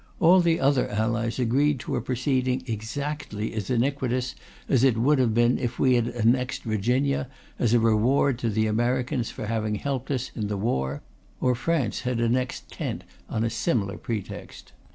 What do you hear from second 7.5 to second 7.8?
as a